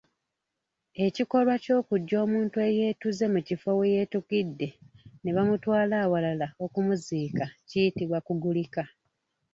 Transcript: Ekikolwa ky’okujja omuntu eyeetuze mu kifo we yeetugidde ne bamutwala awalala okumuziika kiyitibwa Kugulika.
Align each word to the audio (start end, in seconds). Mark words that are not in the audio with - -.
Ekikolwa 1.05 1.55
ky’okujja 1.63 2.15
omuntu 2.25 2.55
eyeetuze 2.67 3.25
mu 3.33 3.39
kifo 3.47 3.69
we 3.79 3.85
yeetugidde 3.93 4.67
ne 5.21 5.31
bamutwala 5.35 5.95
awalala 6.05 6.47
okumuziika 6.65 7.45
kiyitibwa 7.67 8.19
Kugulika. 8.27 8.83